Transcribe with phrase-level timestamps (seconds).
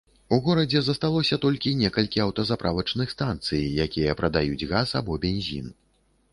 [0.35, 5.73] У горадзе засталося толькі некалькі аўтазаправачных станцый, якія прадаюць газ або бензін.